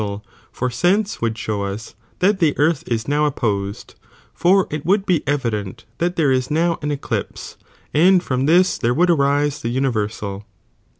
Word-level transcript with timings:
I 0.01 0.03
I 0.03 0.07
i 0.07 0.09
ABl^TOTLE 0.09 0.15
S 0.15 0.23
OBGANOIT, 0.23 0.49
for 0.53 0.69
sense 0.71 1.21
(would 1.21 1.37
show 1.37 1.61
us) 1.61 1.95
tLat 2.21 2.39
the 2.39 2.57
earth 2.57 2.83
ia 2.91 2.97
now 3.07 3.25
opposed, 3.27 3.93
for 4.33 4.65
it 4.71 4.83
would 4.83 5.05
be 5.05 5.21
evident 5.27 5.85
that 5.99 6.15
there 6.15 6.31
is 6.31 6.49
now 6.49 6.79
an 6.81 6.89
•^cf. 6.89 6.93
Mettp. 6.93 6.93
eclipse, 6.93 7.57
and 7.93 8.23
from 8.23 8.47
this 8.47 8.79
there 8.79 8.95
would 8.95 9.11
arise 9.11 9.61
the 9.61 9.69
uni 9.69 9.89
versal.' 9.89 10.45